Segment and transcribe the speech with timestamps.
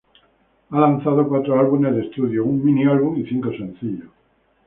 [0.71, 4.09] Ha lanzado cuatro álbumes de estudio, un mini álbum y cinco sencillos.